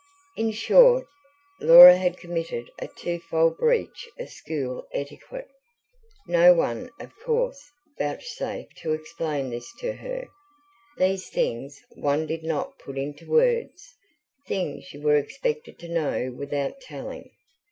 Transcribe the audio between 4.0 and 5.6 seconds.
of school etiquette.